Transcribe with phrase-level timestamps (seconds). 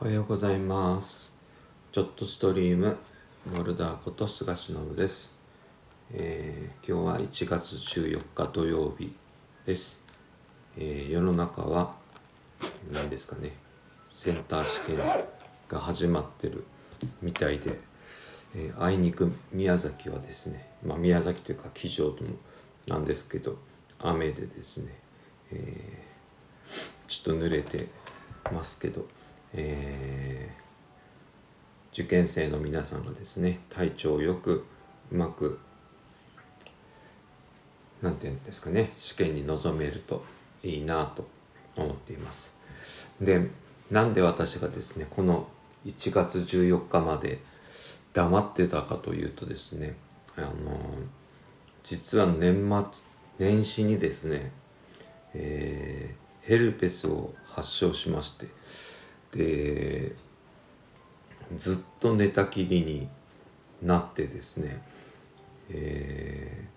[0.00, 1.36] おはようございます。
[1.90, 2.96] ちょっとストリーム、
[3.52, 5.32] モルダーこと菅忍です、
[6.12, 9.12] えー今日は1月14日土曜日
[9.66, 10.04] です。
[10.76, 11.96] えー世の中は、
[12.92, 13.56] 何ですかね、
[14.08, 14.98] センター試験
[15.66, 16.64] が始まってる
[17.20, 17.80] みたいで、
[18.54, 22.14] えーあいにく宮崎はですね、まあ、宮崎というか気象
[22.86, 23.58] なんですけど、
[23.98, 24.96] 雨でですね、
[25.50, 26.04] え
[27.08, 27.88] ちょっと濡れて
[28.52, 29.04] ますけど、
[29.54, 30.58] えー
[31.92, 34.64] 受験生の皆さんがですね体調よく
[35.10, 35.58] うまく
[38.02, 40.24] なんていうんですかね試験に臨めると
[40.62, 41.26] いいなと
[41.76, 42.54] 思っています。
[43.20, 43.50] で
[43.90, 45.48] なんで私がですねこの
[45.86, 47.40] 1月14日まで
[48.12, 49.96] 黙ってたかというとですね
[50.36, 50.78] あの
[51.82, 53.02] 実は年末
[53.38, 54.52] 年始にですね
[55.34, 58.46] えーヘルペスを発症しまして
[59.32, 60.14] で
[61.56, 63.08] ずっと寝たきりに
[63.82, 64.82] なってですね、
[65.70, 66.68] えー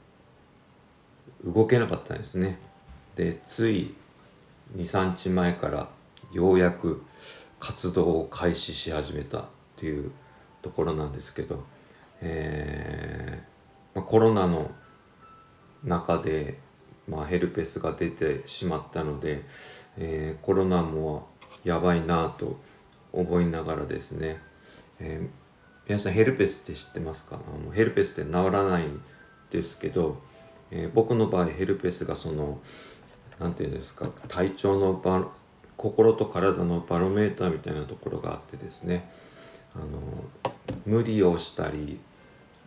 [1.43, 2.59] 動けなかったんですね。
[3.15, 3.95] でつい
[4.75, 5.87] 23日前から
[6.31, 7.03] ようやく
[7.59, 9.43] 活動を開始し始めたっ
[9.75, 10.11] ていう
[10.61, 11.65] ところなんですけど、
[12.21, 14.71] えーまあ、コロナの
[15.83, 16.59] 中で、
[17.07, 19.43] まあ、ヘルペスが出てしまったので、
[19.97, 21.27] えーコロナも
[21.63, 22.59] やばいなと
[23.13, 24.39] 思いながらですね、
[24.99, 25.41] えー
[25.87, 27.35] 皆さんヘルペスって知ってますか？
[27.35, 29.01] あのヘルペスって治らないん
[29.49, 30.21] ですけど、
[30.69, 32.59] えー僕の場合ヘルペスがその
[33.39, 35.27] 何て言うんですか体調のバ
[35.75, 39.09] 心と体のバロメーターみたいなところがあってですね。
[39.75, 40.23] あの
[40.85, 41.99] 無理をしたり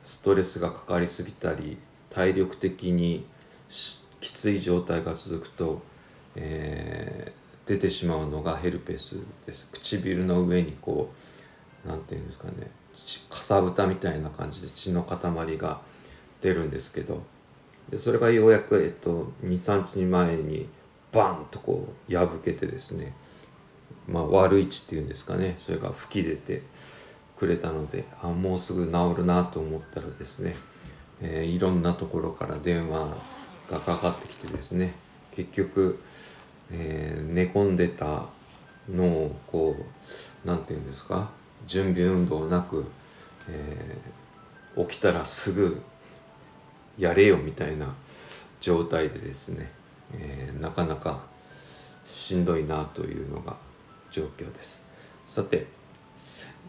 [0.03, 1.79] ストレスがかかりすぎたり
[2.11, 3.27] 体力的に
[4.21, 5.81] きつい状態が続くと、
[6.35, 9.69] えー出てしまうのがヘルペスです。
[9.73, 11.13] 唇の上にこ
[11.85, 12.71] うなんていうんですかね。
[13.29, 15.81] かさぶたみたいな感じで血の塊が
[16.41, 17.23] 出るんですけど。
[17.91, 20.69] でそれがようやく、えっと、23日前に
[21.13, 23.15] バンとこう破けてですね。
[24.07, 25.57] まあ悪い血っていうんですかね。
[25.59, 26.63] それが吹き出て
[27.37, 30.55] くれたのであもうすぐ治るなと思ったらですね、
[31.21, 33.17] えーいろんなところから電話
[33.71, 34.95] がかかってきてですね。
[35.35, 36.01] 結局、
[36.73, 38.27] えー寝込んでた
[38.89, 41.31] のをこうなんていうんですか？
[41.67, 42.85] 準備運動なく、
[43.49, 45.81] えー起きたらすぐ
[46.99, 47.95] やれよみたいな
[48.61, 49.71] 状態でですね、
[50.13, 51.21] えーなかなか
[52.05, 53.57] しんどいなというのが
[54.11, 54.85] 状況です。
[55.27, 55.67] さて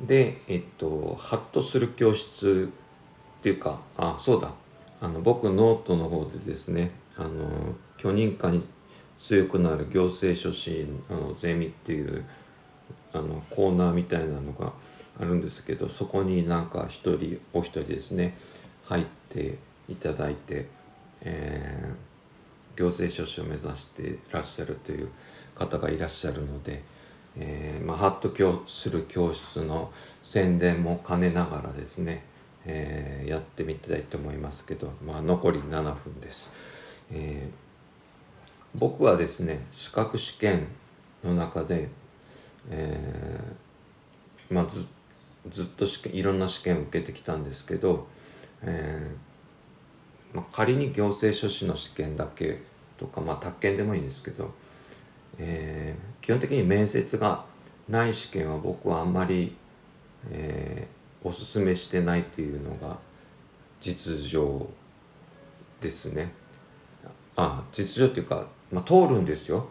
[0.05, 2.71] でえっとハッとする教室
[3.39, 4.51] っていうかあそうだ。
[5.01, 8.65] あの僕ノートの方でですねあの許認可に
[9.17, 12.25] 強くなる行政書士のゼミっていう
[13.13, 14.73] あのコーナーみたいなのが
[15.19, 18.37] あるんですけどそこになんか一人お一人ですね
[18.85, 20.67] 入っていただいて、
[21.21, 22.15] えー
[22.75, 25.09] 行政書士を目指していらっしゃるという
[25.55, 26.83] 方がいらっしゃるので、
[27.37, 32.23] えーまあ、ハッと教する教室の宣伝も兼ねながらですね、
[32.65, 36.51] えーやってみたいと思いますけど、まあ、残り7分です。
[37.11, 37.64] えー
[38.77, 40.67] 僕はですね資格試験
[41.23, 41.89] の中で、
[42.69, 44.87] えーまあ、ず
[45.49, 48.07] ずっと試験いろんな試験を受けてきたんですけど、
[48.63, 52.61] えーまあ、仮に行政書士の試験だけ
[52.97, 54.53] とか、まあ、宅建でもいいんですけど、
[55.37, 57.45] えー基本的に面接が
[57.87, 59.55] ない試験は僕はあんまり、
[60.31, 60.87] え
[61.23, 62.97] おすすめしてないっていうのが
[63.79, 64.67] 実情
[65.79, 66.31] ですね。
[67.35, 69.69] あ実情っていうか、まあ、通るんですよ。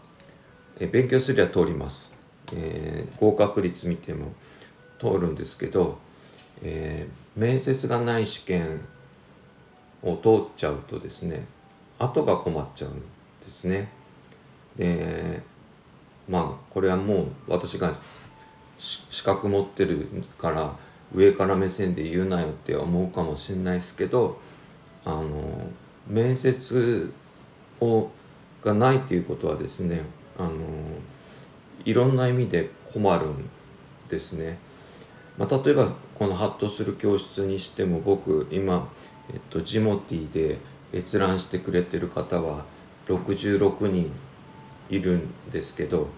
[0.79, 2.13] え勉強すりゃ通ります。
[2.55, 4.33] えー合格率見ても
[4.99, 5.99] 通るんですけど、
[6.63, 8.81] えー面接がない試験
[10.03, 11.47] を通っちゃうとですね
[11.99, 13.07] 後が困っちゃうんで
[13.43, 13.89] すね。
[14.77, 15.43] で
[16.29, 17.93] まあこれはもう私が
[18.79, 20.09] 資格持ってる
[20.39, 20.77] から
[21.13, 24.41] 上から目線で言うなよって思うかもしれないですけど
[25.05, 25.71] あの
[26.07, 27.13] 面接
[27.81, 28.11] を
[28.65, 30.03] がないっていうことはですね
[30.39, 30.51] あの
[31.85, 33.49] いろんな意味で困るん
[34.09, 34.59] ですね。
[35.37, 38.89] まあ、例えばこのハッとする教室にしても僕今、
[39.33, 40.59] えっと、ジモティで
[40.93, 42.65] 閲覧してくれてる方は
[43.07, 44.13] 66人
[44.89, 46.09] いるんですけど、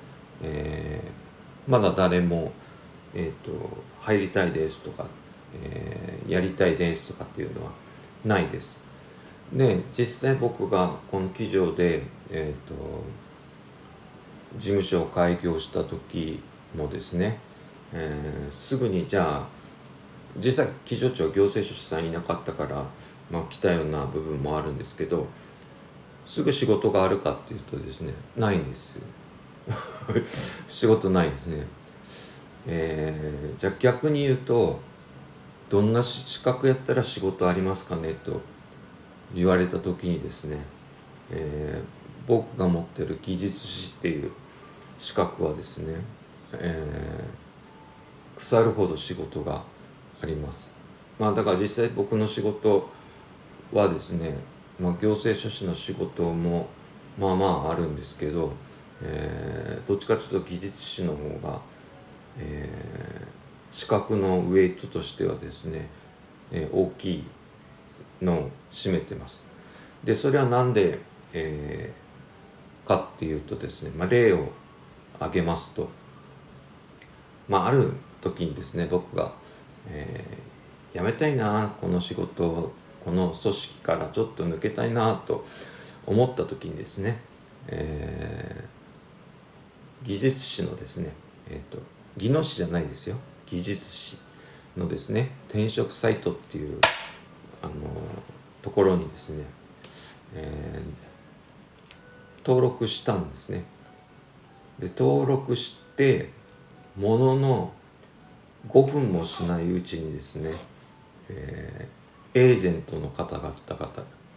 [0.42, 1.26] えー
[1.68, 2.52] まだ誰も、
[3.12, 3.50] えっと
[4.00, 5.04] 入りたいですとか、
[5.64, 7.72] えーやりたいですとかっていうのは
[8.24, 8.78] ないです。
[9.52, 13.04] で実際僕がこの記事で、えー、と
[14.56, 16.42] 事務所を開業した時
[16.74, 17.38] もですね、
[17.92, 19.46] えー、すぐにじゃあ
[20.36, 22.84] 実際基準庁行政書士さんいなかったから、
[23.30, 25.26] まあ、来たような部分もあるんですけど
[26.24, 29.00] すぐ仕事があるかっていうとですねないんです
[30.66, 31.66] 仕事ないですね。
[32.68, 34.80] えー、じゃあ逆に言うと
[35.68, 38.40] どんな資格やったら仕事ありますかねと
[39.34, 40.58] 言われた時にですね、
[41.30, 44.32] えー、僕が持ってる技術士っていう
[44.98, 46.00] 資格はですね、
[46.54, 49.62] えー、腐るほど仕事が
[50.22, 50.70] あります
[51.18, 52.88] まあだから実際僕の仕事
[53.72, 54.38] はですね、
[54.80, 56.68] まあ、行政書士の仕事も
[57.18, 58.52] まあまああるんですけど、
[59.02, 61.60] えー、どっちかというと技術士の方が
[62.38, 65.88] えー、資格のウェイトとしてはですね、
[66.52, 67.24] えー、大きい
[68.20, 69.42] のを占めてます。
[70.04, 71.00] でそれは何で、
[71.32, 72.05] えー、
[72.86, 74.48] かっていうとですね、まあ、例を
[75.18, 75.88] 挙げますと、
[77.48, 79.32] まあ、ある時にですね僕が、
[79.88, 82.72] えー、辞めたいなこの仕事
[83.04, 85.44] この組織からちょっと抜けたいなと
[86.06, 87.20] 思った時にですね、
[87.68, 91.12] えー、技術士のですね、
[91.50, 91.78] えーと
[92.16, 93.16] 技能士じゃないですよ
[93.46, 94.16] 技術士
[94.76, 96.80] のですね転職サイトっていう
[97.62, 97.72] あの
[98.62, 99.44] ところにですね、
[100.34, 101.15] えー、
[102.46, 103.64] 登録したんですね。
[104.78, 106.30] で登録して
[106.96, 107.72] ものの
[108.68, 110.52] 5分もしないうちにですね、
[111.28, 113.52] えー、エージェントの方々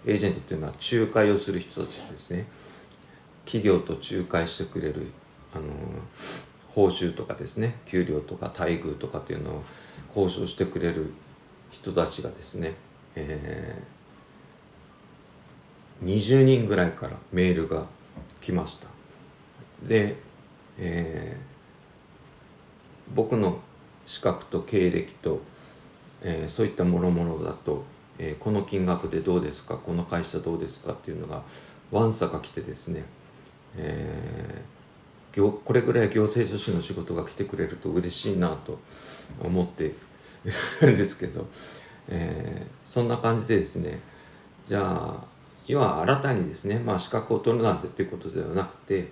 [0.06, 2.47] エージェントっていうのは仲介をする人たちですね。
[3.45, 5.11] 企業と仲介してくれる
[5.53, 5.65] あの
[6.69, 9.63] 報酬とかですね給料とか待遇とかっていうのを
[10.15, 11.13] 交渉してくれる
[11.71, 12.73] 人たちがですね、
[13.15, 17.85] えー、20人ぐらいからメールが
[18.41, 18.88] 来ました。
[19.88, 20.18] で、
[20.77, 23.59] えー、僕の
[24.06, 25.41] 資格と経歴と、
[26.24, 27.83] えー、そういったもろもろだと、
[28.18, 31.44] えー、この金額でどうですかこの会社どうですかっていうのが
[31.91, 33.06] わんさか来てですね、
[33.77, 34.80] えー
[35.42, 38.80] これぐらい行政書士の仕事が来てくれると嬉しいなと
[39.42, 39.94] 思って
[40.81, 41.47] るんですけど、
[42.09, 44.00] えー、そんな感じでですね
[44.68, 45.24] じゃあ
[45.69, 49.07] 要は新たにですね、まあ、資格を取るなんてっていうことではなくて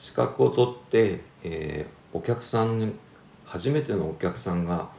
[0.00, 2.92] 資格を取って、えー、お客さんに
[3.46, 4.90] 初めてのお客さんが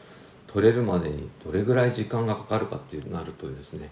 [0.48, 3.90] 取れるまでにどれぐらい時間がかかるかってなるとですね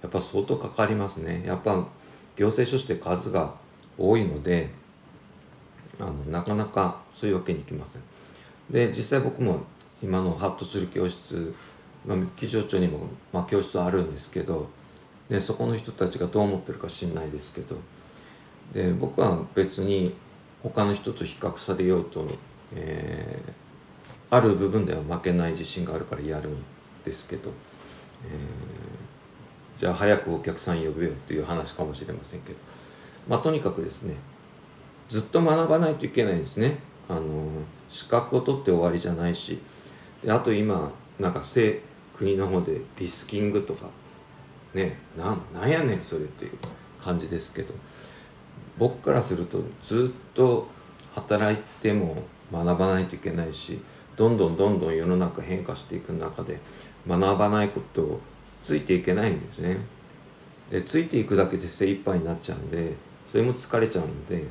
[0.00, 1.42] やっぱ相当かかりますね。
[1.44, 1.72] やっぱ
[2.36, 3.54] 行政書士って数が
[3.98, 4.70] 多いので
[6.00, 8.02] あのなかなかそういうわけにいきません。
[8.70, 9.64] で実際僕も
[10.02, 11.54] 今のハッとする教室、
[12.06, 14.70] まあ、機場長にも、まあ、教室あるんですけど
[15.28, 17.76] でそこの人たちがどう思ってるか知んないですけど。
[18.72, 20.14] で僕は別に
[20.62, 22.26] 他の人と比較されようと、
[22.74, 26.64] えー、ある部分では負けない自信があるからやるん
[27.04, 27.50] ですけど、
[28.28, 32.58] えー、じゃあ早くお客さん呼べよっていう話かもしれませんけど。
[33.28, 34.14] まあとにかくですね
[35.08, 36.78] ずっと学ばないといけないんですね。
[37.08, 37.22] あの
[37.88, 39.60] 資格を取って終わりじゃないし。
[40.22, 40.90] であと今
[41.20, 41.42] なんか
[42.14, 43.86] 国の方でリスキングとか
[44.74, 46.52] ねなんなんやねんそれっていう
[47.00, 47.74] 感じですけど
[48.78, 50.68] 僕からするとずっと
[51.14, 53.80] 働いても学ばないといけないし
[54.16, 56.58] どんどんどんどん世の中変化していく中で
[57.06, 58.20] 学ばないことを
[58.60, 59.78] ついていけないんですね。
[60.70, 62.94] でついていくだけで精一杯になっちゃうんで
[63.30, 64.44] それも疲れちゃうんで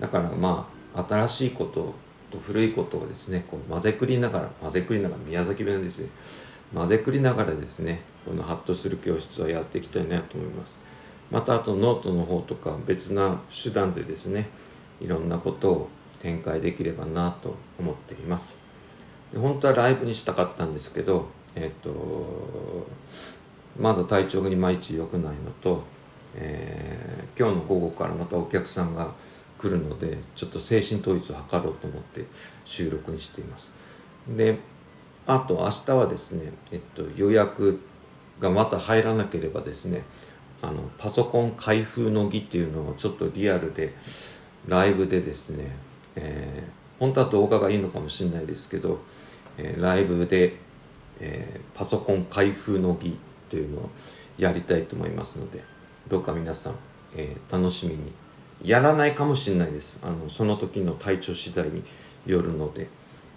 [0.00, 1.94] だからまあ新しいこと
[2.30, 6.08] と古いことをですねこう混ぜくりながら混ぜくりながら宮崎弁ですね。
[6.74, 10.76] 混ぜくりながらですねこのハッとする教室をやっていきたいなと思います。
[11.30, 14.48] またあとノートの方とか別な手段でですね
[15.00, 15.88] いろんなことを
[16.20, 18.56] 展開できればなと思っています。
[19.32, 22.86] で本当はライブにしたかったんですけどえっ、と
[23.78, 25.84] まだ体調がいまいち良くないのと、
[26.34, 29.12] えー、今日の午後からまたお客さんが
[29.58, 32.26] 来るのでちょっと精神統一を図ろうと思って
[32.64, 33.70] 収録にしています。
[34.28, 34.58] で
[35.28, 37.80] あと明日はですね、えっと、予約
[38.40, 40.04] がまた入らなければですね
[40.62, 43.94] あのパソコン開封の儀っていうのをちょっとリアルで
[44.66, 45.76] ライブでですね、
[46.16, 49.00] えー、本当は動画がいいのかもしれないですけど、
[49.58, 50.56] えー、ライブで、
[51.20, 53.18] えー、パソコン開封の儀
[53.50, 53.90] というのを
[54.38, 55.62] やりたいと思いますので
[56.08, 56.74] どうか皆さん、
[57.14, 58.12] え楽しみに。
[58.64, 59.98] やらないかもしれないです。
[60.02, 61.84] あのその時の体調次第に
[62.26, 62.88] よるので。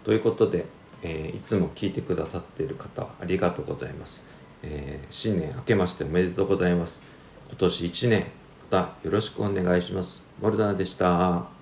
[0.06, 0.66] ということで、
[1.04, 4.24] えー、いつも聞いてくださっている方ありがとうございます、
[4.64, 7.02] えー、新年明けましておめでとうございます。
[7.50, 8.28] 今年1年
[8.72, 10.24] またよろしくお願いします。
[10.42, 11.61] モルダーでした。